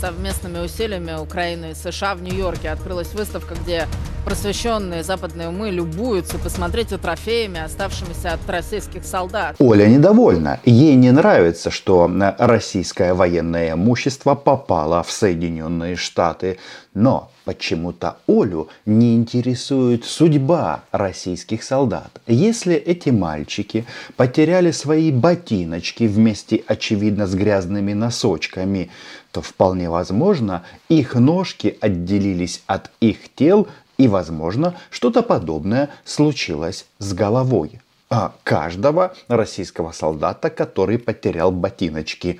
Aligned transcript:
совместными 0.00 0.58
усилиями 0.58 1.20
Украины 1.20 1.70
и 1.70 1.74
США 1.74 2.14
в 2.14 2.22
Нью-Йорке 2.22 2.70
открылась 2.70 3.14
выставка, 3.14 3.54
где 3.54 3.86
просвещенные 4.24 5.02
западные 5.02 5.48
умы 5.48 5.70
любуются 5.70 6.38
посмотреть 6.38 6.88
трофеями, 7.00 7.60
оставшимися 7.60 8.32
от 8.32 8.50
российских 8.50 9.04
солдат. 9.04 9.56
Оля 9.58 9.86
недовольна. 9.86 10.60
Ей 10.64 10.94
не 10.94 11.12
нравится, 11.12 11.70
что 11.70 12.10
российское 12.38 13.14
военное 13.14 13.72
имущество 13.72 14.34
попало 14.34 15.02
в 15.02 15.10
Соединенные 15.10 15.96
Штаты. 15.96 16.58
Но 16.94 17.30
почему-то 17.46 18.18
Олю 18.26 18.68
не 18.84 19.14
интересует 19.14 20.04
судьба 20.04 20.82
российских 20.90 21.62
солдат. 21.62 22.20
Если 22.26 22.74
эти 22.74 23.10
мальчики 23.10 23.86
потеряли 24.16 24.72
свои 24.72 25.12
ботиночки 25.12 26.04
вместе, 26.04 26.64
очевидно, 26.66 27.28
с 27.28 27.34
грязными 27.34 27.92
носочками, 27.92 28.90
то 29.30 29.42
вполне 29.42 29.88
возможно, 29.88 30.64
их 30.88 31.14
ножки 31.14 31.78
отделились 31.80 32.62
от 32.66 32.90
их 33.00 33.32
тел 33.34 33.68
и, 33.96 34.08
возможно, 34.08 34.74
что-то 34.90 35.22
подобное 35.22 35.88
случилось 36.04 36.84
с 36.98 37.14
головой 37.14 37.80
а 38.08 38.36
каждого 38.44 39.16
российского 39.26 39.90
солдата, 39.90 40.48
который 40.48 40.96
потерял 40.96 41.50
ботиночки. 41.50 42.38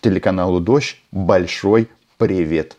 Телеканалу 0.00 0.58
«Дождь» 0.58 0.96
большой 1.12 1.88
привет. 2.16 2.76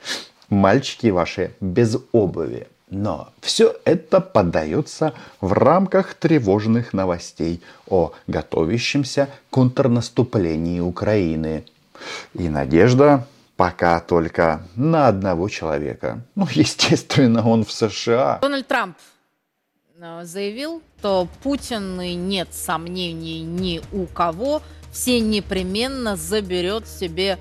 Мальчики 0.50 1.08
ваши 1.08 1.52
без 1.60 1.98
обуви. 2.12 2.68
Но 2.90 3.30
все 3.40 3.76
это 3.86 4.20
подается 4.20 5.14
в 5.42 5.54
рамках 5.54 6.16
тревожных 6.16 6.92
новостей 6.92 7.62
о 7.88 8.14
готовящемся 8.26 9.30
контрнаступлении 9.52 10.80
Украины. 10.80 11.66
И 12.34 12.50
надежда 12.50 13.28
пока 13.58 14.00
только 14.00 14.64
на 14.76 15.08
одного 15.08 15.50
человека. 15.50 16.22
Ну, 16.36 16.48
естественно, 16.52 17.48
он 17.48 17.64
в 17.64 17.72
США. 17.72 18.40
Дональд 18.42 18.68
Трамп 18.68 18.98
э, 20.00 20.22
заявил, 20.24 20.82
что 21.00 21.28
Путин, 21.44 22.00
и 22.02 22.16
нет 22.16 22.48
сомнений 22.54 23.42
ни 23.42 23.82
у 23.92 24.06
кого, 24.06 24.62
все 24.92 25.20
непременно 25.20 26.16
заберет 26.16 26.88
себе 26.88 27.38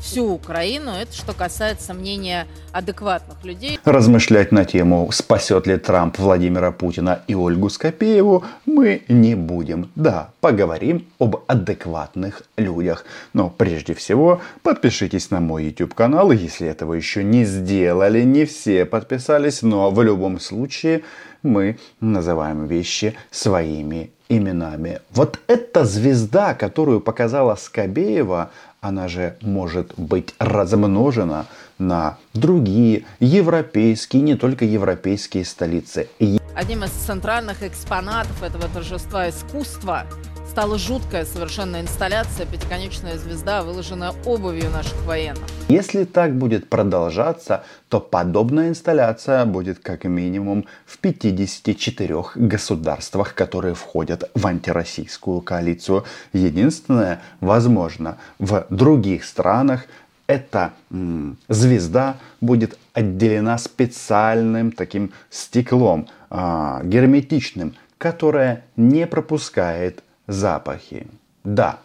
всю 0.00 0.32
Украину. 0.32 0.90
Это 0.92 1.12
что 1.12 1.32
касается 1.32 1.94
мнения 1.94 2.46
адекватных 2.72 3.44
людей. 3.44 3.78
Размышлять 3.84 4.52
на 4.52 4.64
тему, 4.64 5.08
спасет 5.12 5.66
ли 5.66 5.76
Трамп 5.76 6.18
Владимира 6.18 6.72
Путина 6.72 7.22
и 7.26 7.34
Ольгу 7.34 7.68
Скопееву, 7.68 8.44
мы 8.66 9.02
не 9.08 9.34
будем. 9.34 9.90
Да, 9.94 10.30
поговорим 10.40 11.06
об 11.18 11.44
адекватных 11.46 12.42
людях. 12.56 13.04
Но 13.32 13.50
прежде 13.50 13.94
всего, 13.94 14.40
подпишитесь 14.62 15.30
на 15.30 15.40
мой 15.40 15.64
YouTube 15.64 15.94
канал, 15.94 16.32
если 16.32 16.66
этого 16.66 16.94
еще 16.94 17.22
не 17.22 17.44
сделали. 17.44 18.22
Не 18.22 18.44
все 18.44 18.84
подписались, 18.84 19.62
но 19.62 19.90
в 19.90 20.02
любом 20.02 20.40
случае 20.40 21.02
мы 21.42 21.78
называем 22.00 22.66
вещи 22.66 23.14
своими 23.30 24.10
именами. 24.28 25.00
Вот 25.10 25.40
эта 25.48 25.84
звезда, 25.84 26.54
которую 26.54 27.00
показала 27.00 27.56
Скобеева, 27.56 28.50
она 28.80 29.08
же 29.08 29.36
может 29.42 29.92
быть 29.96 30.34
размножена 30.38 31.46
на 31.78 32.18
другие 32.34 33.04
европейские, 33.18 34.22
не 34.22 34.36
только 34.36 34.64
европейские 34.64 35.44
столицы. 35.44 36.08
Одним 36.54 36.84
из 36.84 36.90
центральных 36.90 37.62
экспонатов 37.62 38.42
этого 38.42 38.68
торжества 38.68 39.28
искусства 39.28 40.06
стала 40.50 40.78
жуткая 40.78 41.24
совершенно 41.24 41.80
инсталляция 41.80 42.44
«Пятиконечная 42.44 43.16
звезда», 43.18 43.62
выложенная 43.62 44.12
обувью 44.24 44.68
наших 44.70 45.00
военных. 45.06 45.44
Если 45.68 46.02
так 46.02 46.34
будет 46.34 46.68
продолжаться, 46.68 47.62
то 47.88 48.00
подобная 48.00 48.68
инсталляция 48.68 49.44
будет 49.44 49.78
как 49.78 50.02
минимум 50.02 50.66
в 50.86 50.98
54 50.98 52.24
государствах, 52.34 53.34
которые 53.34 53.74
входят 53.74 54.28
в 54.34 54.44
антироссийскую 54.44 55.40
коалицию. 55.40 56.04
Единственное, 56.32 57.20
возможно, 57.40 58.18
в 58.40 58.66
других 58.70 59.24
странах 59.24 59.84
эта 60.26 60.72
м, 60.90 61.38
звезда 61.46 62.16
будет 62.40 62.76
отделена 62.92 63.56
специальным 63.56 64.72
таким 64.72 65.12
стеклом, 65.30 66.08
э, 66.28 66.80
герметичным, 66.82 67.76
которое 67.98 68.64
не 68.76 69.06
пропускает 69.06 70.02
запахи. 70.30 71.06
Да, 71.44 71.80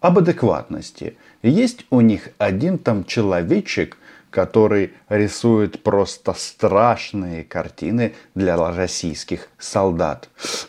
об 0.00 0.18
адекватности. 0.18 1.16
Есть 1.42 1.86
у 1.90 2.00
них 2.00 2.28
один 2.38 2.78
там 2.78 3.04
человечек, 3.04 3.96
который 4.30 4.92
рисует 5.08 5.82
просто 5.82 6.34
страшные 6.34 7.44
картины 7.44 8.14
для 8.34 8.56
российских 8.56 9.48
солдат. 9.58 10.28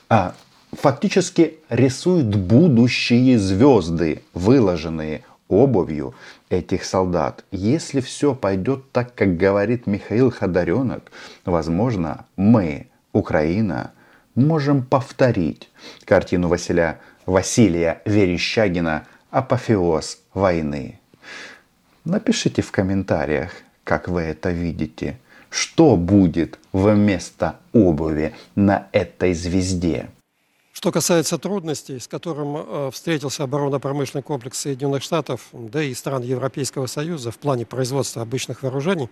А 0.10 0.36
фактически 0.72 1.58
рисует 1.70 2.36
будущие 2.36 3.38
звезды, 3.38 4.22
выложенные 4.34 5.24
обувью 5.50 6.14
этих 6.50 6.86
солдат. 6.86 7.44
Если 7.52 8.00
все 8.00 8.36
пойдет 8.36 8.92
так, 8.92 9.16
как 9.16 9.38
говорит 9.38 9.88
Михаил 9.88 10.32
Ходоренок, 10.32 11.12
возможно, 11.46 12.26
мы, 12.36 12.88
Украина, 13.12 13.92
можем 14.36 14.84
повторить 14.84 15.70
картину 16.06 16.48
Василия 16.48 17.00
Василия 17.28 18.02
Верещагина 18.06 19.06
«Апофеоз 19.32 20.20
войны». 20.34 20.98
Напишите 22.06 22.62
в 22.62 22.72
комментариях, 22.72 23.52
как 23.84 24.08
вы 24.08 24.22
это 24.22 24.50
видите. 24.52 25.20
Что 25.50 25.98
будет 25.98 26.58
вместо 26.72 27.60
обуви 27.74 28.34
на 28.56 28.88
этой 28.94 29.34
звезде? 29.34 30.10
Что 30.72 30.90
касается 30.94 31.38
трудностей, 31.38 32.00
с 32.00 32.08
которым 32.08 32.56
э, 32.58 32.92
встретился 32.94 33.44
оборонно-промышленный 33.44 34.24
комплекс 34.24 34.60
Соединенных 34.60 35.04
Штатов, 35.04 35.50
да 35.52 35.84
и 35.84 35.94
стран 35.94 36.24
Европейского 36.24 36.86
Союза 36.86 37.32
в 37.32 37.38
плане 37.40 37.66
производства 37.66 38.22
обычных 38.22 38.64
вооружений, 38.64 39.10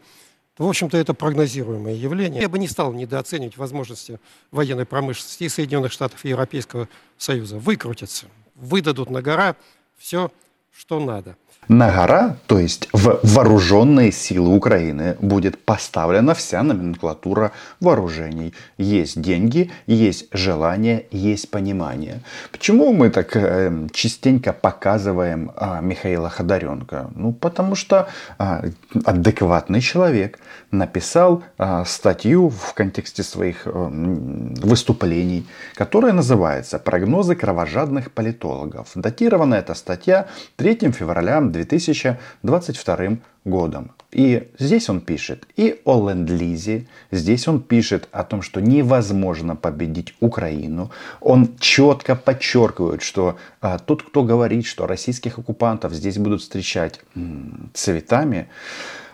в 0.58 0.68
общем-то, 0.68 0.98
это 0.98 1.14
прогнозируемое 1.14 1.94
явление. 1.94 2.42
Я 2.42 2.50
бы 2.50 2.58
не 2.60 2.68
стал 2.68 2.94
недооценивать 2.94 3.58
возможности 3.58 4.20
военной 4.52 4.86
промышленности 4.86 5.48
Соединенных 5.48 5.92
Штатов, 5.92 6.24
и 6.24 6.30
Европейского 6.30 6.88
Союза. 7.18 7.58
Выкрутятся, 7.58 8.28
выдадут 8.56 9.10
на 9.10 9.22
гора 9.22 9.56
все, 9.98 10.32
что 10.72 11.00
надо 11.00 11.38
на 11.68 11.92
гора, 11.92 12.38
то 12.48 12.60
есть 12.60 12.90
в 12.94 13.20
вооруженные 13.24 14.12
силы 14.12 14.56
Украины, 14.56 15.16
будет 15.20 15.64
поставлена 15.64 16.34
вся 16.34 16.64
номенклатура 16.64 17.52
вооружений. 17.80 18.54
Есть 18.78 19.22
деньги, 19.22 19.72
есть 19.88 20.28
желание, 20.32 21.06
есть 21.12 21.50
понимание. 21.50 22.22
Почему 22.52 22.94
мы 22.94 23.10
так 23.10 23.36
э, 23.36 23.88
частенько 23.94 24.54
показываем 24.54 25.52
э, 25.56 25.80
Михаила 25.82 26.30
Ходоренко? 26.30 27.12
Ну, 27.16 27.34
потому 27.34 27.76
что 27.76 28.08
э, 28.40 28.70
адекватный 29.06 29.82
человек 29.82 30.40
написал 30.72 31.44
э, 31.58 31.84
статью 31.86 32.50
в 32.50 32.74
контексте 32.74 33.24
своих 33.24 33.66
э, 33.66 33.70
выступлений, 33.72 35.48
которая 35.76 36.14
называется 36.14 36.80
«Прогнозы 36.80 37.36
кровожадных 37.36 38.12
политологов». 38.12 38.90
Датирована 38.96 39.56
эта 39.56 39.74
статья 39.74 40.28
3 40.58 40.92
февраля 40.92 41.42
2022 41.56 43.18
годом. 43.46 43.92
И 44.12 44.50
здесь 44.58 44.90
он 44.90 45.02
пишет 45.02 45.46
и 45.56 45.82
о 45.84 46.10
ленд-лизе, 46.10 46.88
здесь 47.12 47.48
он 47.48 47.62
пишет 47.62 48.08
о 48.12 48.24
том, 48.24 48.42
что 48.42 48.62
невозможно 48.62 49.56
победить 49.56 50.16
Украину. 50.20 50.92
Он 51.20 51.58
четко 51.60 52.16
подчеркивает, 52.16 53.02
что 53.02 53.38
а, 53.62 53.78
тот, 53.78 54.04
кто 54.04 54.24
говорит, 54.24 54.66
что 54.66 54.88
российских 54.88 55.38
оккупантов 55.38 55.94
здесь 55.94 56.18
будут 56.18 56.42
встречать 56.42 57.02
м, 57.16 57.72
цветами, 57.74 58.48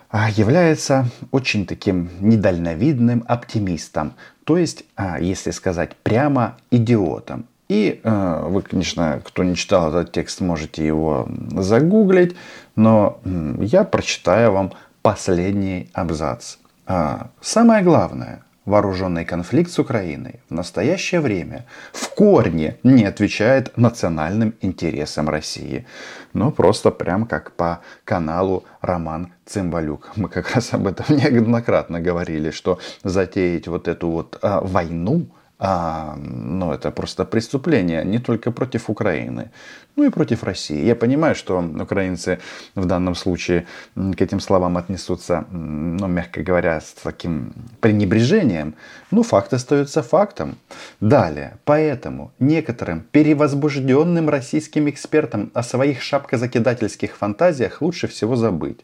а, 0.08 0.30
является 0.30 1.06
очень 1.30 1.66
таким 1.66 2.10
недальновидным 2.20 3.24
оптимистом. 3.26 4.14
То 4.44 4.58
есть, 4.58 4.84
а, 4.94 5.18
если 5.18 5.50
сказать 5.52 5.96
прямо, 5.96 6.58
идиотом. 6.70 7.46
И 7.72 8.00
э, 8.04 8.44
вы, 8.48 8.60
конечно, 8.60 9.22
кто 9.24 9.44
не 9.44 9.56
читал 9.56 9.88
этот 9.88 10.12
текст, 10.12 10.42
можете 10.42 10.86
его 10.86 11.26
загуглить, 11.56 12.36
но 12.76 13.18
я 13.60 13.84
прочитаю 13.84 14.52
вам 14.52 14.72
последний 15.00 15.88
абзац. 15.94 16.56
А, 16.86 17.28
самое 17.40 17.82
главное, 17.82 18.42
вооруженный 18.66 19.24
конфликт 19.24 19.70
с 19.70 19.78
Украиной 19.78 20.40
в 20.50 20.54
настоящее 20.54 21.22
время 21.22 21.64
в 21.94 22.10
корне 22.10 22.76
не 22.82 23.06
отвечает 23.06 23.74
национальным 23.78 24.52
интересам 24.60 25.30
России. 25.30 25.86
Ну, 26.34 26.52
просто 26.52 26.90
прям 26.90 27.24
как 27.24 27.52
по 27.52 27.80
каналу 28.04 28.64
Роман 28.82 29.32
Цымбалюк. 29.46 30.12
Мы 30.16 30.28
как 30.28 30.54
раз 30.54 30.74
об 30.74 30.86
этом 30.86 31.06
неоднократно 31.16 32.00
говорили, 32.00 32.50
что 32.50 32.78
затеять 33.02 33.66
вот 33.66 33.88
эту 33.88 34.10
вот 34.10 34.38
а, 34.42 34.60
войну– 34.60 35.26
А, 35.64 36.16
ну, 36.16 36.72
это 36.72 36.90
просто 36.90 37.24
преступление 37.24 38.04
не 38.04 38.18
только 38.18 38.50
против 38.50 38.90
Украины, 38.90 39.50
ну 39.96 40.04
и 40.04 40.10
против 40.10 40.42
России. 40.42 40.84
Я 40.84 40.96
понимаю, 40.96 41.34
что 41.34 41.58
украинцы 41.60 42.38
в 42.74 42.86
данном 42.86 43.14
случае 43.14 43.66
к 43.94 44.20
этим 44.20 44.40
словам 44.40 44.76
отнесутся, 44.76 45.44
ну, 45.50 46.06
мягко 46.06 46.42
говоря, 46.42 46.80
с 46.80 46.94
таким 47.02 47.52
пренебрежением, 47.80 48.74
но 49.10 49.22
факт 49.22 49.52
остается 49.52 50.02
фактом. 50.02 50.56
Далее, 51.00 51.58
поэтому 51.64 52.32
некоторым 52.38 53.04
перевозбужденным 53.10 54.30
российским 54.30 54.88
экспертам 54.88 55.50
о 55.54 55.62
своих 55.62 56.00
шапкозакидательских 56.00 57.16
фантазиях 57.16 57.82
лучше 57.82 58.08
всего 58.08 58.36
забыть. 58.36 58.80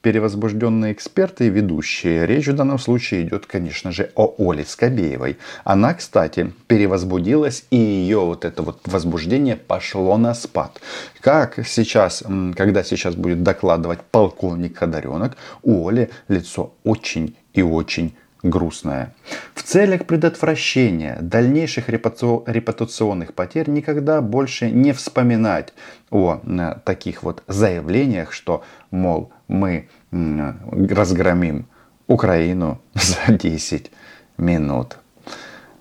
Перевозбужденные 0.00 0.92
эксперты 0.92 1.46
и 1.48 1.50
ведущие. 1.50 2.26
Речь 2.26 2.46
в 2.46 2.54
данном 2.54 2.78
случае 2.78 3.22
идет, 3.22 3.46
конечно 3.46 3.90
же, 3.90 4.10
о 4.14 4.34
Оле 4.38 4.64
Скобеевой. 4.64 5.38
Она, 5.64 5.94
кстати, 5.94 6.52
перевозбудилась, 6.68 7.64
и 7.70 7.76
ее 7.76 8.20
вот 8.20 8.44
это 8.44 8.62
вот 8.62 8.80
возбуждение 8.86 9.56
пошло 9.56 10.16
на 10.16 10.34
спад 10.34 10.51
спад. 10.52 10.80
Как 11.20 11.66
сейчас, 11.66 12.22
когда 12.56 12.84
сейчас 12.84 13.14
будет 13.14 13.42
докладывать 13.42 14.00
полковник 14.10 14.78
Ходоренок, 14.78 15.36
у 15.62 15.88
Оли 15.88 16.10
лицо 16.28 16.74
очень 16.84 17.36
и 17.54 17.62
очень 17.62 18.14
грустное. 18.42 19.14
В 19.54 19.62
целях 19.62 20.04
предотвращения 20.04 21.16
дальнейших 21.22 21.88
репутационных 21.88 23.32
потерь 23.32 23.70
никогда 23.70 24.20
больше 24.20 24.70
не 24.70 24.92
вспоминать 24.92 25.72
о 26.10 26.40
таких 26.84 27.22
вот 27.22 27.42
заявлениях, 27.46 28.32
что, 28.32 28.62
мол, 28.90 29.32
мы 29.48 29.88
разгромим 30.10 31.66
Украину 32.08 32.78
за 32.94 33.32
10 33.32 33.90
минут. 34.36 34.98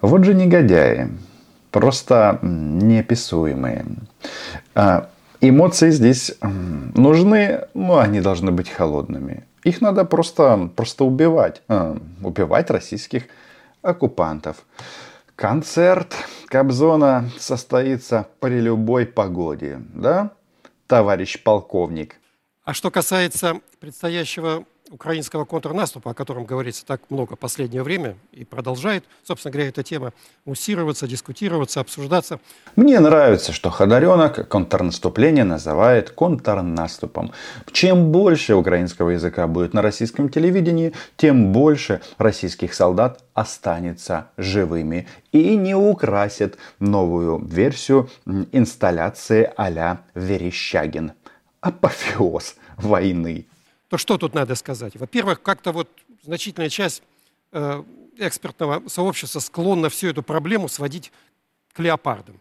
Вот 0.01 0.23
же 0.23 0.33
негодяи 0.33 1.09
просто 1.71 2.39
неописуемые. 2.41 3.85
А, 4.75 5.09
эмоции 5.39 5.89
здесь 5.89 6.35
нужны, 6.41 7.65
но 7.73 7.99
они 7.99 8.21
должны 8.21 8.51
быть 8.51 8.69
холодными. 8.69 9.45
Их 9.63 9.81
надо 9.81 10.05
просто, 10.05 10.69
просто 10.75 11.03
убивать. 11.05 11.61
А, 11.67 11.97
убивать 12.21 12.69
российских 12.69 13.23
оккупантов. 13.81 14.65
Концерт 15.35 16.15
Кобзона 16.47 17.31
состоится 17.39 18.27
при 18.39 18.59
любой 18.59 19.05
погоде, 19.07 19.81
да, 19.93 20.31
товарищ 20.85 21.41
полковник? 21.41 22.17
А 22.63 22.73
что 22.73 22.91
касается 22.91 23.59
предстоящего 23.79 24.65
украинского 24.91 25.45
контрнаступа, 25.45 26.11
о 26.11 26.13
котором 26.13 26.45
говорится 26.45 26.85
так 26.85 27.01
много 27.09 27.35
в 27.35 27.39
последнее 27.39 27.81
время 27.81 28.17
и 28.31 28.43
продолжает, 28.43 29.05
собственно 29.23 29.51
говоря, 29.51 29.69
эта 29.69 29.83
тема 29.83 30.13
муссироваться, 30.45 31.07
дискутироваться, 31.07 31.79
обсуждаться. 31.79 32.39
Мне 32.75 32.99
нравится, 32.99 33.53
что 33.53 33.69
Ходоренок 33.69 34.47
контрнаступление 34.49 35.45
называет 35.45 36.11
контрнаступом. 36.11 37.31
Чем 37.71 38.11
больше 38.11 38.55
украинского 38.55 39.11
языка 39.11 39.47
будет 39.47 39.73
на 39.73 39.81
российском 39.81 40.29
телевидении, 40.29 40.93
тем 41.15 41.51
больше 41.51 42.01
российских 42.17 42.73
солдат 42.73 43.23
останется 43.33 44.27
живыми 44.37 45.07
и 45.31 45.55
не 45.55 45.73
украсит 45.73 46.57
новую 46.79 47.39
версию 47.39 48.09
инсталляции 48.51 49.51
а-ля 49.55 50.01
Верещагин. 50.15 51.13
Апофеоз 51.61 52.55
войны 52.77 53.45
то 53.91 53.97
что 53.97 54.17
тут 54.17 54.33
надо 54.33 54.55
сказать? 54.55 54.95
Во-первых, 54.95 55.41
как-то 55.41 55.73
вот 55.73 55.89
значительная 56.23 56.69
часть 56.69 57.03
э, 57.51 57.83
экспертного 58.15 58.87
сообщества 58.87 59.39
склонна 59.39 59.89
всю 59.89 60.07
эту 60.07 60.23
проблему 60.23 60.69
сводить 60.69 61.11
к 61.73 61.79
леопардам. 61.79 62.39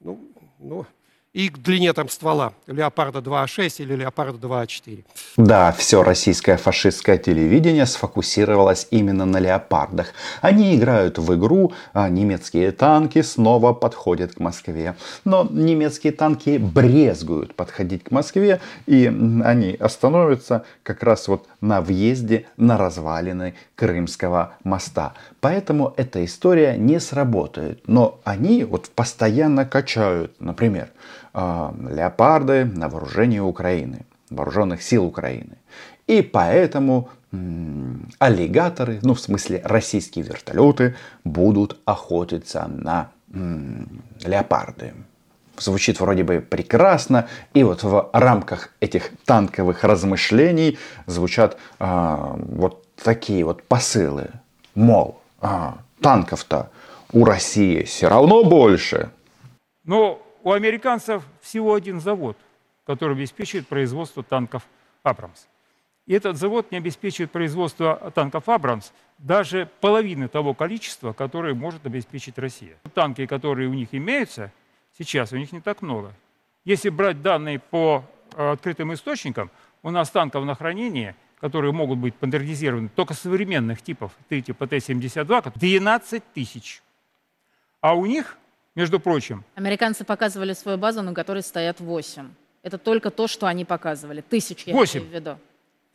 Ну, 0.00 0.18
ну, 0.58 0.86
и 1.32 1.48
к 1.48 1.58
длине 1.58 1.92
там 1.92 2.08
ствола 2.08 2.54
Леопарда 2.66 3.20
2А6 3.20 3.82
или 3.82 3.94
Леопарда 3.94 4.46
2А4. 4.46 5.04
Да, 5.36 5.70
все 5.72 6.02
российское 6.02 6.56
фашистское 6.56 7.18
телевидение 7.18 7.86
сфокусировалось 7.86 8.88
именно 8.90 9.24
на 9.26 9.38
Леопардах. 9.38 10.12
Они 10.40 10.74
играют 10.74 11.18
в 11.18 11.34
игру, 11.36 11.72
а 11.92 12.08
немецкие 12.08 12.72
танки 12.72 13.22
снова 13.22 13.72
подходят 13.72 14.34
к 14.34 14.40
Москве. 14.40 14.96
Но 15.24 15.46
немецкие 15.48 16.12
танки 16.12 16.58
брезгуют 16.58 17.54
подходить 17.54 18.04
к 18.04 18.10
Москве, 18.10 18.60
и 18.86 19.06
они 19.06 19.76
остановятся 19.78 20.64
как 20.82 21.04
раз 21.04 21.28
вот 21.28 21.46
на 21.60 21.80
въезде 21.80 22.46
на 22.56 22.76
развалины 22.76 23.54
Крымского 23.76 24.54
моста. 24.64 25.14
Поэтому 25.40 25.94
эта 25.96 26.24
история 26.24 26.76
не 26.76 26.98
сработает. 26.98 27.82
Но 27.86 28.20
они 28.24 28.64
вот 28.64 28.90
постоянно 28.90 29.64
качают, 29.64 30.34
например, 30.40 30.90
а, 30.90 31.19
леопарды 31.34 32.64
на 32.64 32.88
вооружении 32.88 33.38
Украины, 33.38 34.06
вооруженных 34.30 34.82
сил 34.82 35.04
Украины. 35.04 35.58
И 36.06 36.22
поэтому 36.22 37.08
аллигаторы, 38.18 38.98
ну 39.02 39.14
в 39.14 39.20
смысле 39.20 39.62
российские 39.64 40.24
вертолеты, 40.24 40.96
будут 41.24 41.78
охотиться 41.84 42.66
на 42.68 43.10
леопарды. 43.32 44.94
Звучит 45.56 46.00
вроде 46.00 46.24
бы 46.24 46.40
прекрасно, 46.40 47.28
и 47.52 47.62
вот 47.62 47.82
в 47.82 48.08
рамках 48.12 48.70
этих 48.80 49.10
танковых 49.26 49.84
размышлений 49.84 50.78
звучат 51.06 51.58
а, 51.78 52.34
вот 52.38 52.86
такие 52.96 53.44
вот 53.44 53.62
посылы, 53.64 54.30
мол, 54.74 55.20
а, 55.40 55.78
танков-то 56.00 56.70
у 57.12 57.24
России 57.24 57.82
все 57.82 58.08
равно 58.08 58.42
больше. 58.42 59.10
Но 59.84 60.22
у 60.42 60.52
американцев 60.52 61.24
всего 61.40 61.74
один 61.74 62.00
завод, 62.00 62.36
который 62.86 63.16
обеспечивает 63.16 63.68
производство 63.68 64.22
танков 64.22 64.62
«Абрамс». 65.02 65.46
И 66.06 66.12
этот 66.12 66.36
завод 66.36 66.72
не 66.72 66.78
обеспечивает 66.78 67.30
производство 67.30 68.10
танков 68.14 68.48
«Абрамс» 68.48 68.90
даже 69.18 69.68
половины 69.80 70.28
того 70.28 70.54
количества, 70.54 71.12
которое 71.12 71.54
может 71.54 71.86
обеспечить 71.86 72.38
Россия. 72.38 72.76
Танки, 72.94 73.26
которые 73.26 73.68
у 73.68 73.74
них 73.74 73.88
имеются, 73.92 74.52
сейчас 74.98 75.32
у 75.32 75.36
них 75.36 75.52
не 75.52 75.60
так 75.60 75.82
много. 75.82 76.12
Если 76.64 76.88
брать 76.88 77.22
данные 77.22 77.58
по 77.58 78.04
э, 78.34 78.52
открытым 78.52 78.92
источникам, 78.92 79.50
у 79.82 79.90
нас 79.90 80.10
танков 80.10 80.44
на 80.44 80.54
хранении, 80.54 81.14
которые 81.40 81.72
могут 81.72 81.98
быть 81.98 82.14
модернизированы 82.20 82.88
только 82.88 83.14
современных 83.14 83.80
типов, 83.80 84.12
типа 84.28 84.66
Т-72, 84.66 85.52
12 85.58 86.22
тысяч. 86.34 86.82
А 87.80 87.94
у 87.94 88.04
них 88.04 88.36
между 88.74 89.00
прочим. 89.00 89.44
Американцы 89.54 90.04
показывали 90.04 90.52
свою 90.52 90.78
базу, 90.78 91.02
на 91.02 91.14
которой 91.14 91.42
стоят 91.42 91.80
8. 91.80 92.28
Это 92.62 92.78
только 92.78 93.10
то, 93.10 93.26
что 93.26 93.46
они 93.46 93.64
показывали. 93.64 94.20
Тысяч, 94.20 94.64
я 94.66 94.74
8. 94.74 95.00
имею 95.00 95.10
в 95.10 95.14
виду. 95.14 95.38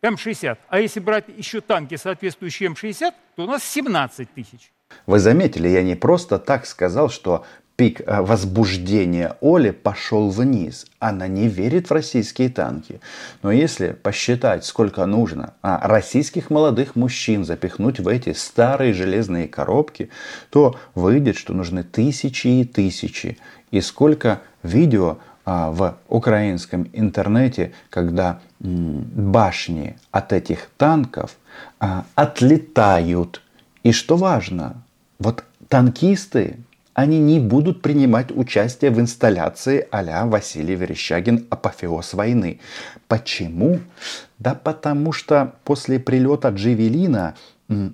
М-60. 0.02 0.58
А 0.68 0.80
если 0.80 1.00
брать 1.00 1.26
еще 1.38 1.62
танки, 1.62 1.96
соответствующие 1.96 2.68
М-60, 2.68 3.14
то 3.36 3.44
у 3.44 3.48
нас 3.48 3.64
17 3.64 4.34
тысяч. 4.34 4.72
Вы 5.08 5.20
заметили, 5.20 5.68
я 5.68 5.82
не 5.82 5.96
просто 5.96 6.38
так 6.38 6.66
сказал, 6.66 7.10
что 7.10 7.46
пик 7.76 8.02
э, 8.02 8.22
возбуждения 8.22 9.36
Оли 9.42 9.72
пошел 9.72 10.30
вниз. 10.30 10.86
Она 11.00 11.28
не 11.28 11.48
верит 11.48 11.90
в 11.90 11.94
российские 11.94 12.50
танки. 12.50 13.02
Но 13.44 13.52
если 13.52 13.90
посчитать, 13.92 14.66
сколько 14.66 15.06
нужно 15.06 15.54
а, 15.62 15.88
российских 15.88 16.50
молодых 16.50 16.96
мужчин 16.96 17.44
запихнуть 17.44 18.00
в 18.00 18.08
эти 18.08 18.34
старые 18.34 18.94
железные 18.94 19.48
коробки, 19.48 20.10
то 20.50 20.76
выйдет, 20.94 21.38
что 21.38 21.54
нужны 21.54 21.84
тысячи 21.84 22.48
и 22.48 22.64
тысячи. 22.66 23.38
И 23.72 23.82
сколько 23.82 24.42
видео 24.64 25.18
а, 25.44 25.72
в 25.72 25.98
украинском 26.08 26.88
интернете, 26.94 27.74
когда 27.90 28.40
башни 28.60 29.98
от 30.12 30.34
этих 30.34 30.70
танков 30.78 31.36
а, 31.80 32.06
отлетают. 32.16 33.42
И 33.84 33.92
что 33.92 34.18
важно, 34.18 34.82
вот 35.20 35.44
танкисты, 35.70 36.58
они 36.96 37.20
не 37.20 37.40
будут 37.40 37.82
принимать 37.82 38.32
участие 38.32 38.90
в 38.90 39.00
инсталляции 39.00 39.86
а 39.92 40.26
Василий 40.26 40.76
Верещагин 40.76 41.46
«Апофеоз 41.50 42.14
войны». 42.14 42.62
Почему? 43.10 43.82
Да 44.40 44.56
потому 44.56 45.12
что 45.12 45.54
после 45.66 46.00
прилета 46.00 46.50
Джевелина 46.50 47.36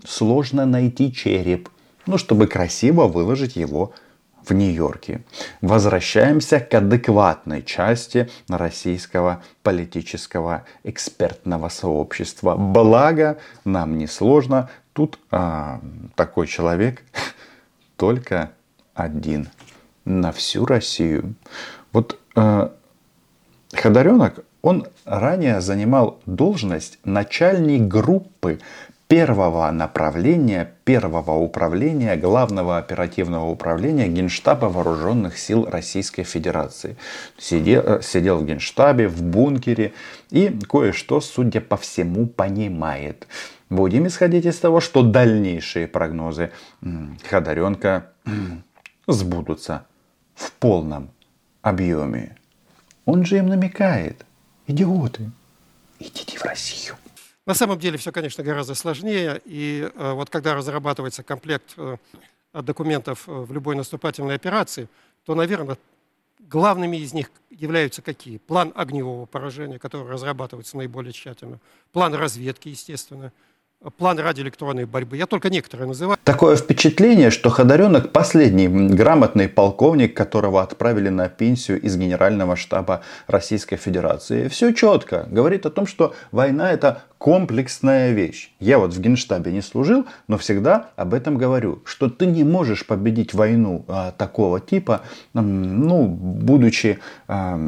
сложно 0.05 0.65
найти 0.65 1.11
череп, 1.11 1.69
ну, 2.05 2.19
чтобы 2.19 2.45
красиво 2.45 3.07
выложить 3.07 3.55
его 3.55 3.91
в 4.45 4.53
Нью-Йорке. 4.53 5.23
Возвращаемся 5.61 6.59
к 6.59 6.71
адекватной 6.73 7.63
части 7.63 8.29
российского 8.47 9.43
политического 9.63 10.65
экспертного 10.83 11.69
сообщества. 11.69 12.55
Благо, 12.55 13.39
нам 13.65 13.97
не 13.97 14.05
сложно. 14.05 14.69
Тут 14.93 15.17
а, 15.31 15.79
такой 16.15 16.45
человек 16.45 17.01
только 17.95 18.51
один 19.01 19.49
на 20.05 20.31
всю 20.31 20.65
Россию. 20.65 21.35
Вот 21.91 22.19
э, 22.35 22.69
Ходоренок, 23.73 24.43
он 24.61 24.87
ранее 25.05 25.61
занимал 25.61 26.19
должность 26.25 26.99
начальник 27.03 27.87
группы 27.87 28.59
первого 29.07 29.69
направления, 29.71 30.73
первого 30.85 31.33
управления, 31.33 32.15
главного 32.15 32.77
оперативного 32.77 33.49
управления 33.49 34.07
Генштаба 34.07 34.67
Вооруженных 34.67 35.37
сил 35.37 35.65
Российской 35.65 36.23
Федерации. 36.23 36.95
Сидел, 37.37 37.81
э, 37.81 38.01
сидел 38.01 38.37
в 38.37 38.45
Генштабе, 38.45 39.07
в 39.07 39.21
бункере 39.21 39.93
и 40.29 40.57
кое-что, 40.69 41.19
судя 41.19 41.59
по 41.59 41.75
всему, 41.75 42.25
понимает. 42.25 43.27
Будем 43.69 44.07
исходить 44.07 44.45
из 44.45 44.57
того, 44.59 44.79
что 44.79 45.01
дальнейшие 45.01 45.87
прогнозы 45.87 46.51
Ходоренко 47.29 48.05
сбудутся 49.07 49.85
в 50.35 50.51
полном 50.53 51.11
объеме. 51.61 52.37
Он 53.05 53.25
же 53.25 53.37
им 53.37 53.47
намекает. 53.47 54.25
Идиоты, 54.67 55.31
идите 55.99 56.37
в 56.37 56.45
Россию. 56.45 56.95
На 57.45 57.53
самом 57.53 57.79
деле 57.79 57.97
все, 57.97 58.11
конечно, 58.11 58.43
гораздо 58.43 58.75
сложнее. 58.75 59.41
И 59.45 59.89
э, 59.93 60.11
вот 60.13 60.29
когда 60.29 60.53
разрабатывается 60.55 61.23
комплект 61.23 61.73
э, 61.77 61.97
документов 62.53 63.27
э, 63.27 63.31
в 63.31 63.51
любой 63.51 63.75
наступательной 63.75 64.35
операции, 64.35 64.87
то, 65.25 65.33
наверное, 65.33 65.77
главными 66.39 66.97
из 66.97 67.13
них 67.13 67.31
являются 67.49 68.01
какие? 68.01 68.37
План 68.37 68.71
огневого 68.75 69.25
поражения, 69.25 69.79
который 69.79 70.07
разрабатывается 70.07 70.77
наиболее 70.77 71.13
тщательно, 71.13 71.59
план 71.91 72.13
разведки, 72.13 72.69
естественно, 72.69 73.33
план 73.97 74.19
радиоэлектронной 74.19 74.85
борьбы. 74.85 75.17
Я 75.17 75.25
только 75.25 75.49
некоторые 75.49 75.87
называю. 75.87 76.17
Такое 76.23 76.55
впечатление, 76.55 77.31
что 77.31 77.49
Ходоренок 77.49 78.11
последний 78.11 78.67
грамотный 78.67 79.49
полковник, 79.49 80.15
которого 80.15 80.61
отправили 80.61 81.09
на 81.09 81.29
пенсию 81.29 81.81
из 81.81 81.97
Генерального 81.97 82.55
штаба 82.55 83.01
Российской 83.27 83.77
Федерации. 83.77 84.47
Все 84.49 84.71
четко. 84.73 85.27
Говорит 85.31 85.65
о 85.65 85.71
том, 85.71 85.87
что 85.87 86.13
война 86.31 86.71
это 86.71 87.03
комплексная 87.17 88.11
вещь. 88.11 88.51
Я 88.59 88.77
вот 88.77 88.93
в 88.93 88.99
Генштабе 88.99 89.51
не 89.51 89.61
служил, 89.61 90.05
но 90.27 90.37
всегда 90.37 90.89
об 90.95 91.13
этом 91.13 91.37
говорю, 91.37 91.81
что 91.85 92.09
ты 92.09 92.25
не 92.25 92.43
можешь 92.43 92.85
победить 92.85 93.33
войну 93.33 93.85
а, 93.87 94.11
такого 94.11 94.59
типа, 94.59 95.01
ну, 95.33 96.07
будучи, 96.07 96.99
а, 97.27 97.59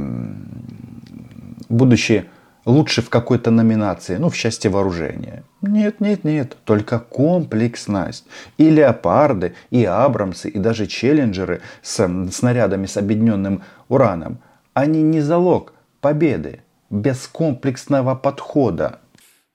будучи 1.69 2.25
лучше 2.65 3.01
в 3.01 3.09
какой-то 3.09 3.51
номинации, 3.51 4.17
ну, 4.17 4.29
в 4.29 4.35
части 4.35 4.67
вооружения. 4.67 5.43
Нет, 5.61 5.99
нет, 5.99 6.23
нет, 6.23 6.57
только 6.63 6.99
комплексность. 6.99 8.25
И 8.57 8.69
леопарды, 8.69 9.55
и 9.69 9.85
абрамсы, 9.85 10.49
и 10.49 10.59
даже 10.59 10.87
челленджеры 10.87 11.61
с 11.81 12.07
снарядами 12.31 12.85
с 12.85 12.97
объединенным 12.97 13.63
ураном, 13.89 14.39
они 14.73 15.01
не 15.01 15.21
залог 15.21 15.73
победы 16.01 16.61
без 16.89 17.27
комплексного 17.27 18.15
подхода. 18.15 18.99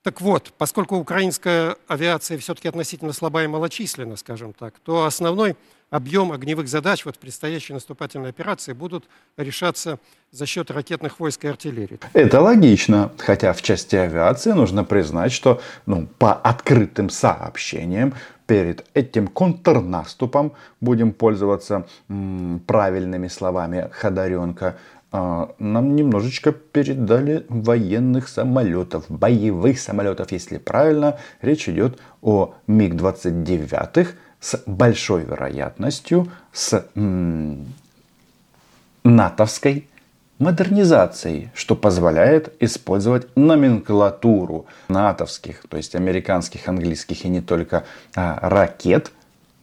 Так 0.03 0.21
вот, 0.21 0.53
поскольку 0.57 0.97
украинская 0.97 1.77
авиация 1.87 2.39
все-таки 2.39 2.69
относительно 2.69 3.13
слабая 3.13 3.45
и 3.45 3.49
малочисленна, 3.49 4.17
скажем 4.17 4.53
так, 4.53 4.75
то 4.79 5.05
основной 5.05 5.57
объем 5.91 6.33
огневых 6.33 6.69
задач 6.69 7.05
вот 7.05 7.17
в 7.17 7.19
предстоящей 7.19 7.73
наступательной 7.73 8.31
операции 8.31 8.73
будут 8.73 9.05
решаться 9.37 9.99
за 10.31 10.47
счет 10.47 10.71
ракетных 10.71 11.21
войск 11.21 11.45
и 11.45 11.49
артиллерии. 11.49 11.99
Это 12.13 12.41
логично, 12.41 13.11
хотя 13.19 13.53
в 13.53 13.63
части 13.63 13.97
авиации 13.97 14.53
нужно 14.53 14.85
признать, 14.85 15.33
что 15.33 15.61
ну, 15.87 16.07
по 16.19 16.33
открытым 16.33 17.09
сообщениям 17.11 18.15
перед 18.47 18.87
этим 18.95 19.29
контрнаступом, 19.29 20.53
будем 20.81 21.13
пользоваться 21.13 21.87
м, 22.09 22.63
правильными 22.67 23.29
словами 23.29 23.91
Ходоренко, 23.93 24.77
а, 25.11 25.55
нам 25.59 25.97
немножечко 25.97 26.53
передали 26.53 27.47
военных 27.49 28.29
самолетов, 28.29 29.07
боевых 29.09 29.81
самолетов, 29.81 30.33
если 30.33 30.59
правильно. 30.59 31.19
Речь 31.41 31.69
идет 31.69 31.99
о 32.21 32.55
МиГ-29 32.67 34.09
с 34.41 34.63
большой 34.67 35.25
вероятностью, 35.25 36.31
с 36.53 36.87
натовской 39.05 39.89
модернизацией, 40.39 41.51
что 41.55 41.75
позволяет 41.75 42.55
использовать 42.61 43.35
номенклатуру 43.37 44.67
натовских, 44.89 45.63
то 45.69 45.77
есть 45.77 45.95
американских, 45.95 46.69
английских 46.69 47.25
и 47.25 47.29
не 47.29 47.41
только 47.41 47.85
а, 48.15 48.39
ракет 48.49 49.13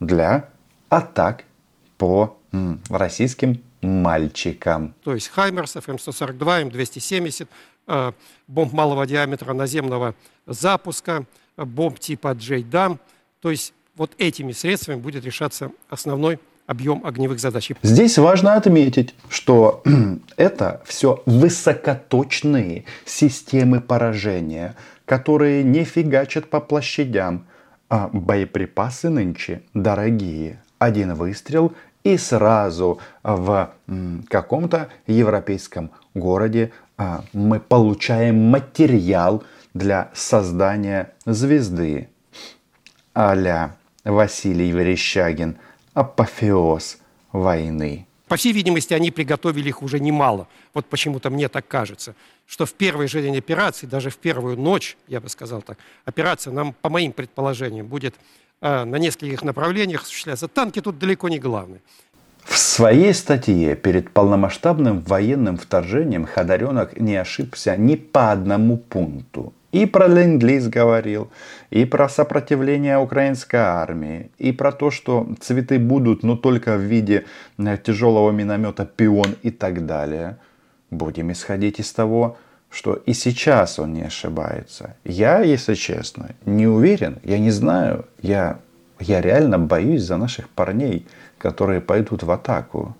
для 0.00 0.48
атак 0.90 1.44
по 1.96 2.36
м, 2.52 2.80
российским 2.90 3.62
мальчикам. 3.80 4.94
То 5.02 5.14
есть 5.14 5.28
Хаймерсов, 5.28 5.88
М142, 5.88 6.70
М270, 6.70 7.48
э, 7.86 8.12
бомб 8.46 8.72
малого 8.72 9.06
диаметра 9.06 9.54
наземного 9.54 10.14
запуска, 10.46 11.24
бомб 11.56 11.98
типа 11.98 12.32
Джейдам. 12.32 13.00
То 13.40 13.50
есть 13.50 13.72
вот 13.96 14.12
этими 14.18 14.52
средствами 14.52 14.96
будет 14.96 15.24
решаться 15.24 15.70
основной 15.88 16.38
объем 16.66 17.02
огневых 17.04 17.38
задач. 17.38 17.70
Здесь 17.82 18.18
важно 18.18 18.54
отметить, 18.54 19.14
что 19.28 19.82
это 20.36 20.82
все 20.84 21.22
высокоточные 21.26 22.84
системы 23.04 23.80
поражения, 23.80 24.74
которые 25.04 25.62
не 25.62 25.84
фигачат 25.84 26.50
по 26.50 26.60
площадям, 26.60 27.46
а 27.88 28.08
боеприпасы 28.12 29.10
нынче 29.10 29.62
дорогие. 29.74 30.60
Один 30.78 31.14
выстрел 31.14 31.72
и 32.04 32.18
сразу 32.18 32.98
в 33.22 33.72
каком-то 34.28 34.88
европейском 35.06 35.90
городе 36.14 36.72
а, 36.98 37.24
мы 37.32 37.60
получаем 37.60 38.50
материал 38.50 39.42
для 39.72 40.10
создания 40.12 41.12
звезды 41.24 42.08
а 43.16 43.34
Василий 44.06 44.70
Верещагин 44.70 45.56
«Апофеоз 45.92 46.98
войны». 47.32 48.06
По 48.28 48.36
всей 48.36 48.52
видимости, 48.52 48.94
они 48.94 49.10
приготовили 49.10 49.68
их 49.68 49.82
уже 49.82 49.98
немало. 49.98 50.46
Вот 50.74 50.86
почему-то 50.86 51.28
мне 51.28 51.48
так 51.48 51.66
кажется, 51.66 52.14
что 52.46 52.66
в 52.66 52.72
первый 52.74 53.08
же 53.08 53.20
день 53.20 53.36
операции, 53.36 53.86
даже 53.86 54.10
в 54.10 54.16
первую 54.16 54.56
ночь, 54.56 54.96
я 55.08 55.20
бы 55.20 55.28
сказал 55.28 55.60
так, 55.60 55.78
операция 56.04 56.52
нам, 56.52 56.72
по 56.72 56.88
моим 56.88 57.12
предположениям, 57.12 57.86
будет 57.86 58.14
э, 58.60 58.84
на 58.84 58.96
нескольких 58.96 59.42
направлениях 59.42 60.02
осуществляться. 60.02 60.46
Танки 60.46 60.80
тут 60.80 60.98
далеко 60.98 61.28
не 61.28 61.40
главные. 61.40 61.80
В 62.44 62.56
своей 62.58 63.12
статье 63.12 63.74
перед 63.74 64.10
полномасштабным 64.10 65.02
военным 65.02 65.56
вторжением 65.56 66.26
Ходоренок 66.26 66.98
не 66.98 67.16
ошибся 67.16 67.76
ни 67.76 67.96
по 67.96 68.30
одному 68.30 68.76
пункту. 68.76 69.52
И 69.76 69.84
про 69.84 70.08
ленд 70.08 70.42
говорил, 70.74 71.28
и 71.70 71.84
про 71.84 72.08
сопротивление 72.08 72.96
украинской 72.96 73.56
армии, 73.56 74.30
и 74.38 74.50
про 74.52 74.72
то, 74.72 74.90
что 74.90 75.26
цветы 75.38 75.78
будут, 75.78 76.22
но 76.22 76.34
только 76.34 76.78
в 76.78 76.80
виде 76.80 77.26
э, 77.58 77.76
тяжелого 77.76 78.30
миномета 78.30 78.86
«Пион» 78.86 79.36
и 79.42 79.50
так 79.50 79.84
далее. 79.84 80.38
Будем 80.90 81.30
исходить 81.30 81.78
из 81.78 81.92
того, 81.92 82.38
что 82.70 82.94
и 82.94 83.12
сейчас 83.12 83.78
он 83.78 83.92
не 83.92 84.06
ошибается. 84.06 84.96
Я, 85.04 85.40
если 85.40 85.74
честно, 85.74 86.30
не 86.46 86.66
уверен, 86.66 87.18
я 87.22 87.38
не 87.38 87.50
знаю, 87.50 88.06
я, 88.22 88.60
я 88.98 89.20
реально 89.20 89.58
боюсь 89.58 90.04
за 90.04 90.16
наших 90.16 90.48
парней, 90.48 91.06
которые 91.36 91.82
пойдут 91.82 92.22
в 92.22 92.30
атаку. 92.30 92.96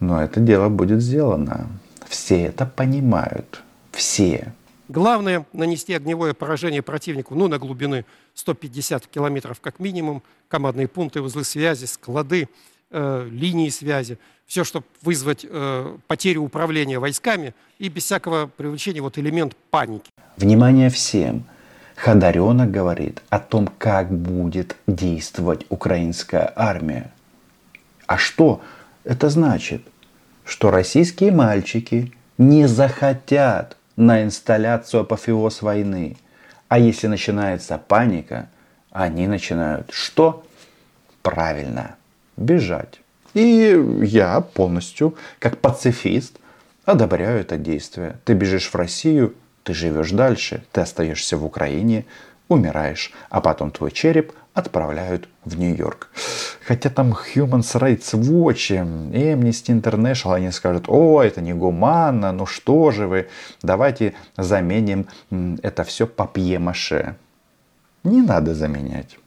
Но 0.00 0.20
это 0.20 0.40
дело 0.40 0.68
будет 0.70 1.00
сделано. 1.00 1.68
Все 2.08 2.46
это 2.46 2.66
понимают. 2.66 3.62
Все. 3.92 4.52
Главное– 4.88 5.44
нанести 5.52 5.92
огневое 5.92 6.32
поражение 6.32 6.80
противнику 6.80 7.34
ну, 7.34 7.46
на 7.46 7.58
глубины 7.58 8.06
150 8.34 9.06
километров 9.06 9.60
как 9.60 9.80
минимум, 9.80 10.22
командные 10.48 10.88
пункты, 10.88 11.20
узлы 11.20 11.44
связи, 11.44 11.84
склады, 11.84 12.48
э, 12.90 13.28
линии 13.30 13.68
связи. 13.68 14.18
Все, 14.46 14.64
чтобы 14.64 14.86
вызвать 15.02 15.44
э, 15.48 15.96
потерю 16.06 16.42
управления 16.42 16.98
войсками 16.98 17.54
и 17.78 17.90
без 17.90 18.04
всякого 18.04 18.46
привлечения 18.46 19.02
вот 19.02 19.18
элемент 19.18 19.54
паники. 19.70 20.10
Внимание 20.38 20.88
всем! 20.88 21.44
Ходоренок 21.96 22.70
говорит 22.70 23.22
о 23.28 23.40
том, 23.40 23.68
как 23.76 24.10
будет 24.10 24.76
действовать 24.86 25.66
украинская 25.68 26.50
армия. 26.56 27.10
А 28.06 28.16
что 28.16 28.62
это 29.04 29.28
значит? 29.28 29.82
Что 30.44 30.70
российские 30.70 31.32
мальчики 31.32 32.14
не 32.38 32.68
захотят 32.68 33.77
на 33.98 34.22
инсталляцию 34.22 35.00
апофеоз 35.00 35.60
войны. 35.60 36.16
А 36.68 36.78
если 36.78 37.08
начинается 37.08 37.78
паника, 37.78 38.48
они 38.92 39.26
начинают 39.26 39.90
что? 39.90 40.44
Правильно, 41.22 41.96
бежать. 42.36 43.00
И 43.34 43.76
я 44.02 44.40
полностью, 44.40 45.16
как 45.40 45.58
пацифист, 45.58 46.38
одобряю 46.84 47.40
это 47.40 47.56
действие. 47.56 48.18
Ты 48.24 48.34
бежишь 48.34 48.70
в 48.70 48.74
Россию, 48.76 49.34
ты 49.64 49.74
живешь 49.74 50.12
дальше, 50.12 50.62
ты 50.70 50.80
остаешься 50.80 51.36
в 51.36 51.44
Украине, 51.44 52.06
умираешь, 52.46 53.12
а 53.30 53.40
потом 53.40 53.72
твой 53.72 53.90
череп 53.90 54.32
отправляют 54.58 55.28
в 55.44 55.58
Нью-Йорк. 55.58 56.10
Хотя 56.66 56.90
там 56.90 57.12
Human 57.12 57.60
Rights 57.60 58.14
Watch 58.14 58.72
и 59.12 59.32
Amnesty 59.32 59.80
International, 59.80 60.34
они 60.34 60.50
скажут, 60.50 60.84
о, 60.88 61.22
это 61.22 61.40
не 61.40 61.54
гуманно, 61.54 62.32
ну 62.32 62.46
что 62.46 62.90
же 62.90 63.06
вы, 63.06 63.28
давайте 63.62 64.14
заменим 64.36 65.06
это 65.62 65.84
все 65.84 66.06
папье-маше. 66.06 67.16
не 68.04 68.22
надо 68.22 68.54
заменять. 68.54 69.18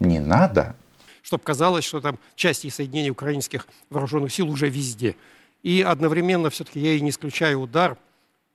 Не 0.00 0.20
надо. 0.20 0.74
Чтобы 1.22 1.42
казалось, 1.42 1.84
что 1.84 2.00
там 2.00 2.18
части 2.34 2.68
соединений 2.68 3.10
украинских 3.10 3.66
вооруженных 3.90 4.32
сил 4.32 4.50
уже 4.50 4.68
везде. 4.68 5.16
И 5.62 5.82
одновременно 5.82 6.50
все-таки 6.50 6.80
я 6.80 6.92
и 6.92 7.00
не 7.00 7.10
исключаю 7.10 7.60
удар 7.60 7.96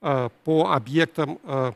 э, 0.00 0.28
по 0.44 0.72
объектам 0.72 1.38
э, 1.42 1.72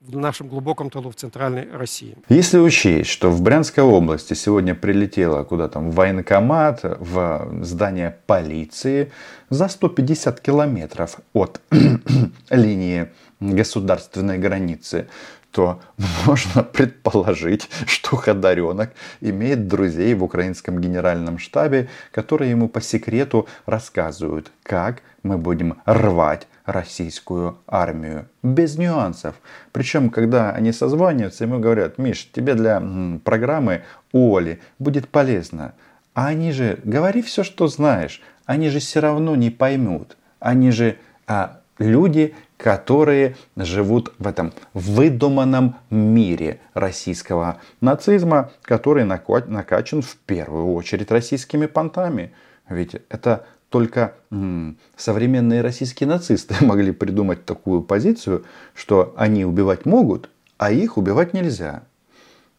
в 0.00 0.16
нашем 0.16 0.48
глубоком 0.48 0.88
тылу 0.88 1.10
в 1.10 1.14
центральной 1.14 1.70
России. 1.70 2.16
Если 2.28 2.58
учесть, 2.58 3.10
что 3.10 3.30
в 3.30 3.42
Брянской 3.42 3.84
области 3.84 4.32
сегодня 4.34 4.74
прилетело 4.74 5.44
куда 5.44 5.68
там 5.68 5.90
военкомат, 5.90 6.80
в 6.82 7.48
здание 7.62 8.16
полиции 8.26 9.12
за 9.50 9.68
150 9.68 10.40
километров 10.40 11.20
от 11.34 11.60
линии 12.50 13.08
государственной 13.40 14.38
границы, 14.38 15.08
то 15.50 15.82
можно 16.26 16.62
предположить, 16.62 17.68
что 17.86 18.16
Ходоренок 18.16 18.92
имеет 19.20 19.68
друзей 19.68 20.14
в 20.14 20.24
украинском 20.24 20.80
генеральном 20.80 21.38
штабе, 21.38 21.88
которые 22.10 22.50
ему 22.50 22.68
по 22.68 22.80
секрету 22.80 23.46
рассказывают, 23.66 24.50
как 24.62 25.02
мы 25.22 25.36
будем 25.36 25.76
рвать 25.84 26.46
российскую 26.70 27.58
армию. 27.66 28.28
Без 28.42 28.76
нюансов. 28.76 29.34
Причем, 29.72 30.10
когда 30.10 30.52
они 30.52 30.72
созваниваются, 30.72 31.44
ему 31.44 31.58
говорят, 31.58 31.98
Миш, 31.98 32.28
тебе 32.32 32.54
для 32.54 32.82
программы 33.24 33.82
Оли 34.12 34.60
будет 34.78 35.08
полезно. 35.08 35.74
А 36.14 36.28
они 36.28 36.52
же, 36.52 36.78
говори 36.84 37.22
все, 37.22 37.44
что 37.44 37.66
знаешь, 37.66 38.20
они 38.46 38.68
же 38.68 38.78
все 38.80 39.00
равно 39.00 39.36
не 39.36 39.50
поймут. 39.50 40.16
Они 40.38 40.70
же 40.70 40.96
а, 41.26 41.60
люди, 41.78 42.34
которые 42.56 43.36
живут 43.56 44.12
в 44.18 44.26
этом 44.26 44.52
выдуманном 44.74 45.76
мире 45.88 46.60
российского 46.74 47.60
нацизма, 47.80 48.50
который 48.62 49.04
накачан 49.04 50.02
в 50.02 50.16
первую 50.16 50.74
очередь 50.74 51.10
российскими 51.10 51.66
понтами. 51.66 52.32
Ведь 52.68 52.96
это 53.08 53.46
только 53.70 54.14
м, 54.30 54.76
современные 54.96 55.62
российские 55.62 56.08
нацисты 56.08 56.54
могли 56.64 56.92
придумать 56.92 57.44
такую 57.44 57.82
позицию, 57.82 58.44
что 58.74 59.14
они 59.16 59.44
убивать 59.44 59.86
могут, 59.86 60.28
а 60.58 60.70
их 60.70 60.98
убивать 60.98 61.32
нельзя. 61.32 61.84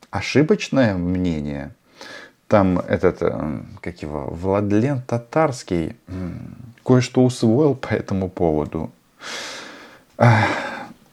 Ошибочное 0.09 0.95
мнение. 0.95 1.75
Там 2.47 2.79
этот, 2.79 3.19
как 3.79 4.01
его, 4.01 4.27
Владлен 4.29 5.01
Татарский 5.03 5.95
кое-что 6.83 7.23
усвоил 7.23 7.75
по 7.75 7.93
этому 7.93 8.29
поводу. 8.29 8.91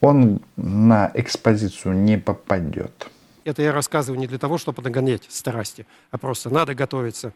Он 0.00 0.40
на 0.56 1.12
экспозицию 1.14 1.94
не 1.94 2.18
попадет. 2.18 3.08
Это 3.44 3.62
я 3.62 3.72
рассказываю 3.72 4.18
не 4.18 4.26
для 4.26 4.38
того, 4.38 4.58
чтобы 4.58 4.82
нагонять 4.82 5.26
страсти, 5.28 5.86
а 6.10 6.18
просто 6.18 6.50
надо 6.50 6.74
готовиться. 6.74 7.32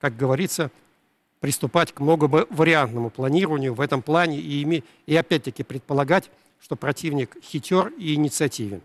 Как 0.00 0.16
говорится, 0.16 0.70
приступать 1.40 1.92
к 1.92 2.00
многовариантному 2.00 3.10
планированию 3.10 3.74
в 3.74 3.80
этом 3.80 4.02
плане 4.02 4.38
и, 4.38 4.62
име, 4.62 4.82
и 5.06 5.16
опять-таки 5.16 5.62
предполагать, 5.62 6.30
что 6.62 6.76
противник 6.76 7.36
хитер 7.42 7.88
и 7.98 8.14
инициативен. 8.14 8.82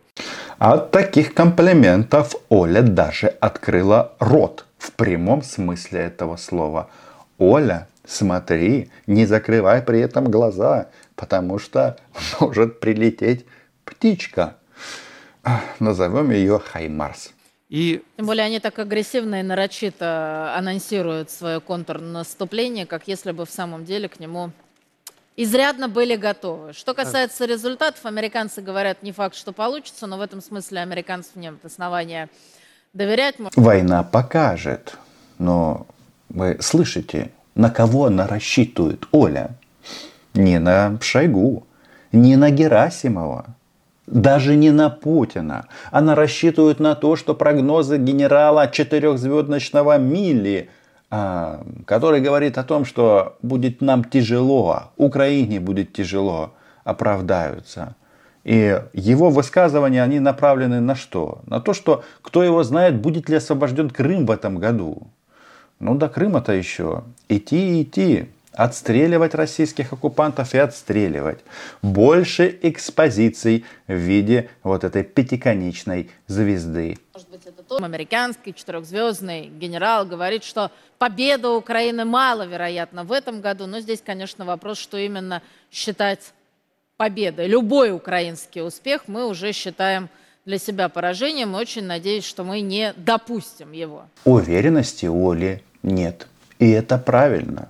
От 0.58 0.92
таких 0.92 1.34
комплиментов 1.34 2.36
Оля 2.50 2.82
даже 2.82 3.28
открыла 3.28 4.14
рот 4.20 4.66
в 4.78 4.94
прямом 4.94 5.44
смысле 5.44 6.00
этого 6.00 6.38
слова. 6.38 6.90
Оля, 7.38 7.90
смотри, 8.06 8.90
не 9.06 9.26
закрывай 9.26 9.82
при 9.82 10.00
этом 10.00 10.32
глаза, 10.32 10.88
потому 11.16 11.60
что 11.60 11.98
может 12.40 12.80
прилететь 12.80 13.46
птичка. 13.84 14.56
Назовем 15.80 16.32
ее 16.32 16.60
Хаймарс. 16.60 17.35
И... 17.70 18.04
Тем 18.18 18.26
более 18.28 18.46
они 18.46 18.60
так 18.60 18.78
агрессивно 18.78 19.40
и 19.40 19.44
нарочито 19.44 20.54
анонсируют 20.56 21.32
свое 21.32 21.60
контрнаступление, 21.60 22.86
как 22.86 23.08
если 23.08 23.32
бы 23.32 23.46
в 23.46 23.50
самом 23.50 23.86
деле 23.86 24.08
к 24.08 24.20
нему 24.20 24.52
изрядно 25.36 25.90
были 25.90 26.16
готовы. 26.16 26.74
Что 26.74 26.94
касается 26.94 27.46
результатов, 27.46 28.06
американцы 28.06 28.62
говорят, 28.62 29.04
не 29.04 29.12
факт, 29.12 29.36
что 29.36 29.52
получится, 29.52 30.08
но 30.08 30.18
в 30.18 30.22
этом 30.22 30.42
смысле 30.42 30.80
американцев 30.82 31.36
нет 31.36 31.56
основания 31.64 32.30
доверять. 32.94 33.36
Война 33.56 34.04
покажет, 34.04 34.98
но 35.38 35.88
вы 36.30 36.58
слышите, 36.62 37.32
на 37.56 37.70
кого 37.70 38.06
она 38.06 38.28
рассчитывает, 38.28 39.06
Оля? 39.12 39.51
Не 40.34 40.60
на 40.60 41.00
Шойгу, 41.01 41.66
не 42.12 42.36
на 42.36 42.51
Герасимова, 42.51 43.56
даже 44.07 44.55
не 44.55 44.72
на 44.72 44.89
Путина. 44.89 45.68
Она 45.91 46.15
рассчитывает 46.15 46.79
на 46.79 46.96
то, 46.96 47.15
что 47.15 47.33
прогнозы 47.33 47.98
генерала 47.98 48.68
четырехзвездочного 48.68 49.98
Милли, 49.98 50.70
а, 51.09 51.63
который 51.85 52.22
говорит 52.22 52.57
о 52.57 52.63
том, 52.63 52.85
что 52.85 53.37
будет 53.41 53.81
нам 53.81 54.03
тяжело, 54.03 54.91
Украине 54.98 55.59
будет 55.59 55.94
тяжело, 55.94 56.53
оправдаются. 56.83 57.96
И 58.44 58.79
его 58.94 59.31
высказывания, 59.31 60.03
они 60.03 60.20
направлены 60.20 60.79
на 60.79 60.96
что? 60.96 61.39
На 61.48 61.59
то, 61.59 61.74
что 61.74 62.03
кто 62.22 62.44
его 62.44 62.63
знает, 62.63 62.96
будет 62.96 63.27
ли 63.27 63.37
освобожден 63.37 63.89
Крым 63.89 64.27
в 64.27 64.31
этом 64.31 64.59
году. 64.59 65.07
Ну 65.79 65.96
до 65.96 66.07
Крыма-то 66.07 66.53
еще 66.53 67.03
идти 67.27 67.81
идти 67.81 68.29
отстреливать 68.55 69.35
российских 69.35 69.94
оккупантов 69.94 70.53
и 70.55 70.57
отстреливать. 70.57 71.39
Больше 71.81 72.57
экспозиций 72.61 73.65
в 73.87 73.94
виде 73.94 74.50
вот 74.63 74.83
этой 74.83 75.03
пятиконечной 75.03 76.09
звезды. 76.27 76.98
Может 77.13 77.29
быть, 77.29 77.46
это 77.46 77.63
тот 77.63 77.81
американский 77.83 78.53
четырехзвездный 78.53 79.48
генерал 79.48 80.05
говорит, 80.05 80.44
что 80.44 80.72
победа 80.98 81.51
Украины 81.51 82.05
маловероятна 82.05 83.03
в 83.03 83.11
этом 83.11 83.41
году. 83.41 83.68
Но 83.68 83.79
здесь, 83.79 84.01
конечно, 84.03 84.46
вопрос, 84.46 84.77
что 84.77 84.98
именно 84.98 85.41
считать 85.72 86.33
победой. 86.98 87.48
Любой 87.48 87.91
украинский 87.91 88.61
успех 88.61 89.03
мы 89.07 89.27
уже 89.27 89.51
считаем 89.51 90.09
для 90.46 90.59
себя 90.59 90.89
поражением. 90.89 91.55
Очень 91.55 91.85
надеюсь, 91.85 92.24
что 92.24 92.44
мы 92.44 92.61
не 92.61 92.94
допустим 92.96 93.74
его. 93.74 94.05
Уверенности 94.24 95.07
у 95.07 95.29
Оли 95.29 95.61
нет. 95.83 96.27
И 96.59 96.70
это 96.70 96.98
правильно. 96.98 97.68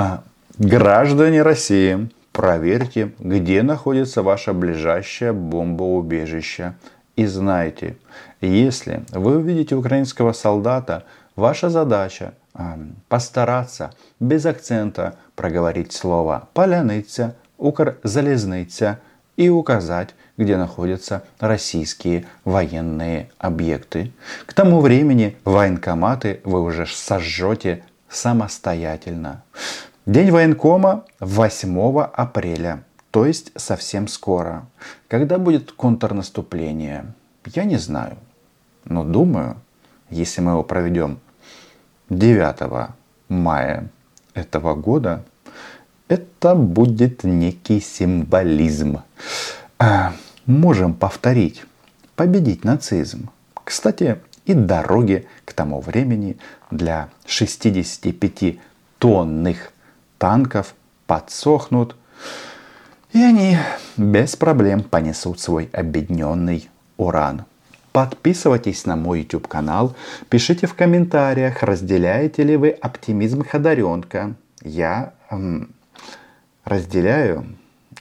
А, 0.00 0.22
граждане 0.58 1.42
России, 1.42 2.08
проверьте, 2.30 3.10
где 3.18 3.64
находится 3.64 4.22
ваше 4.22 4.52
ближайшее 4.52 5.32
бомбоубежище. 5.32 6.74
И 7.16 7.26
знайте, 7.26 7.96
если 8.40 9.02
вы 9.10 9.38
увидите 9.38 9.74
украинского 9.74 10.30
солдата, 10.30 11.02
ваша 11.34 11.68
задача 11.68 12.34
а, 12.54 12.78
постараться 13.08 13.92
без 14.20 14.46
акцента 14.46 15.16
проговорить 15.34 15.92
слово 15.92 16.48
«поляныця», 16.54 17.34
«укрзалезныця» 17.56 19.00
и 19.36 19.48
указать, 19.48 20.10
где 20.36 20.56
находятся 20.56 21.24
российские 21.40 22.24
военные 22.44 23.30
объекты. 23.38 24.12
К 24.46 24.54
тому 24.54 24.80
времени 24.80 25.36
военкоматы 25.44 26.40
вы 26.44 26.62
уже 26.62 26.86
сожжете 26.86 27.82
самостоятельно. 28.08 29.42
День 30.08 30.30
военкома 30.30 31.04
8 31.20 32.00
апреля, 32.00 32.82
то 33.10 33.26
есть 33.26 33.52
совсем 33.56 34.08
скоро. 34.08 34.66
Когда 35.06 35.36
будет 35.36 35.72
контрнаступление, 35.72 37.12
я 37.44 37.64
не 37.64 37.76
знаю. 37.76 38.16
Но 38.86 39.04
думаю, 39.04 39.56
если 40.08 40.40
мы 40.40 40.52
его 40.52 40.64
проведем 40.64 41.20
9 42.08 42.88
мая 43.28 43.90
этого 44.32 44.74
года, 44.74 45.26
это 46.08 46.54
будет 46.54 47.24
некий 47.24 47.78
символизм. 47.78 49.02
А, 49.78 50.14
можем 50.46 50.94
повторить, 50.94 51.66
победить 52.16 52.64
нацизм. 52.64 53.28
Кстати, 53.62 54.16
и 54.46 54.54
дороги 54.54 55.28
к 55.44 55.52
тому 55.52 55.82
времени 55.82 56.38
для 56.70 57.10
65-тонных 57.26 59.72
танков 60.18 60.74
подсохнут, 61.06 61.96
и 63.12 63.22
они 63.22 63.56
без 63.96 64.36
проблем 64.36 64.82
понесут 64.82 65.40
свой 65.40 65.70
объединенный 65.72 66.68
уран. 66.96 67.44
Подписывайтесь 67.92 68.84
на 68.84 68.96
мой 68.96 69.20
YouTube 69.20 69.48
канал, 69.48 69.96
пишите 70.28 70.66
в 70.66 70.74
комментариях, 70.74 71.62
разделяете 71.62 72.42
ли 72.42 72.56
вы 72.56 72.70
оптимизм 72.70 73.42
Ходоренка. 73.44 74.34
Я 74.62 75.14
эм, 75.30 75.70
разделяю 76.64 77.56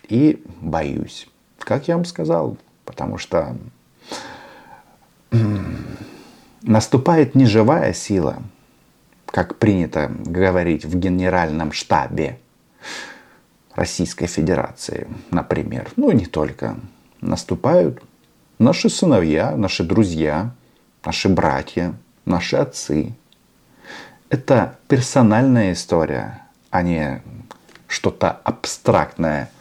и 0.10 0.44
боюсь. 0.62 1.28
Как 1.60 1.88
я 1.88 1.96
вам 1.96 2.06
сказал, 2.06 2.58
потому 2.86 3.18
что 3.18 3.56
наступает 6.62 7.36
неживая 7.36 7.94
сила, 7.94 8.42
как 9.38 9.58
принято 9.58 10.12
говорить 10.26 10.84
в 10.84 10.98
генеральном 10.98 11.72
штабе 11.72 12.40
Российской 13.76 14.26
Федерации, 14.26 15.08
например, 15.30 15.92
ну 15.96 16.10
и 16.10 16.16
не 16.16 16.26
только, 16.26 16.76
наступают 17.22 18.02
наши 18.58 18.90
сыновья, 18.90 19.56
наши 19.56 19.84
друзья, 19.84 20.56
наши 21.06 21.30
братья, 21.30 21.94
наши 22.26 22.56
отцы. 22.56 23.14
Это 24.30 24.80
персональная 24.88 25.74
история, 25.74 26.42
а 26.72 26.82
не 26.82 27.22
что-то 27.88 28.32
абстрактное, 28.32 29.52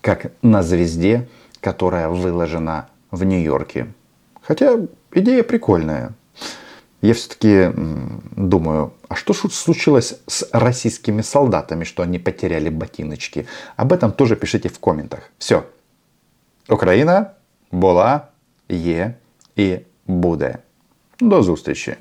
как 0.00 0.32
на 0.42 0.64
звезде, 0.64 1.28
которая 1.60 2.08
выложена 2.08 2.88
в 3.12 3.22
Нью-Йорке. 3.22 3.86
Хотя 4.40 4.80
идея 5.12 5.44
прикольная 5.44 6.12
Я 7.01 7.13
все-таки 7.13 7.71
думаю, 8.35 8.91
а 9.07 9.15
что 9.15 9.33
случилось 9.33 10.19
с 10.27 10.49
российскими 10.51 11.21
солдатами, 11.21 11.83
что 11.83 12.03
они 12.03 12.19
потеряли 12.19 12.69
ботиночки? 12.69 13.45
Об 13.75 13.93
этом 13.93 14.11
тоже 14.11 14.35
пишите 14.35 14.69
в 14.69 14.79
комментах. 14.79 15.31
Все. 15.37 15.63
Украина 16.69 17.31
була, 17.71 18.27
є 18.69 19.13
і 19.55 19.77
буде. 20.07 20.57
До 21.19 21.43
зустрічі! 21.43 21.95